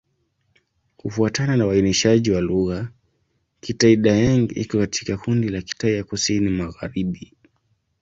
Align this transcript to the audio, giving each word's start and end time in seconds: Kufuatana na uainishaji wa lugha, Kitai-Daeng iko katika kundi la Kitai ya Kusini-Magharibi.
Kufuatana 0.97 1.57
na 1.57 1.67
uainishaji 1.67 2.31
wa 2.31 2.41
lugha, 2.41 2.91
Kitai-Daeng 3.61 4.47
iko 4.57 4.77
katika 4.79 5.17
kundi 5.17 5.49
la 5.49 5.61
Kitai 5.61 5.93
ya 5.95 6.03
Kusini-Magharibi. 6.03 7.33